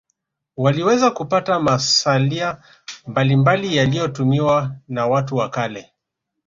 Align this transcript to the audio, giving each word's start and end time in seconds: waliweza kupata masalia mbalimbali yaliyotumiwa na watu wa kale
waliweza 0.57 1.11
kupata 1.11 1.59
masalia 1.59 2.61
mbalimbali 3.07 3.75
yaliyotumiwa 3.75 4.75
na 4.87 5.07
watu 5.07 5.35
wa 5.35 5.49
kale 5.49 5.93